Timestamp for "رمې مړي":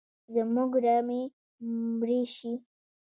0.85-2.21